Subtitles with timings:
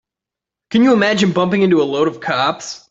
[0.71, 2.79] Can you imagine bumping into a load of cops?